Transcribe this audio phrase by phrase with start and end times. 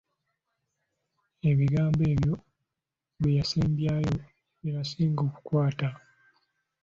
[1.49, 2.33] Ebigambo ebyo
[3.19, 4.11] bye yasembyayo
[4.59, 5.89] bye nnasinga okukwata.